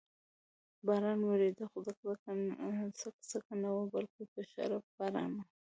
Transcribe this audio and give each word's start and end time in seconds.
باران 0.85 1.19
ورېده، 1.25 1.65
خو 1.71 1.79
څک 1.87 1.97
څک 3.31 3.45
نه 3.61 3.69
و، 3.73 3.77
بلکې 3.93 4.23
په 4.31 4.39
شړپ 4.49 4.83
باران 4.97 5.31
و. 5.35 5.39